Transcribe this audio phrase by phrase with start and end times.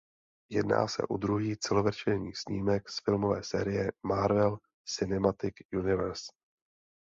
[0.51, 6.31] Jedná se o druhý celovečerní snímek z filmové série Marvel Cinematic Universe.